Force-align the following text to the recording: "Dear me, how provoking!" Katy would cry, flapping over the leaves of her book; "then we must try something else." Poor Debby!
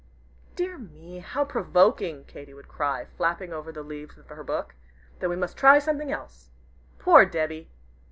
"Dear 0.55 0.79
me, 0.79 1.19
how 1.19 1.45
provoking!" 1.45 2.23
Katy 2.25 2.55
would 2.55 2.67
cry, 2.67 3.05
flapping 3.05 3.53
over 3.53 3.71
the 3.71 3.83
leaves 3.83 4.17
of 4.17 4.29
her 4.29 4.43
book; 4.43 4.73
"then 5.19 5.29
we 5.29 5.35
must 5.35 5.57
try 5.57 5.77
something 5.77 6.11
else." 6.11 6.49
Poor 6.97 7.23
Debby! 7.23 7.69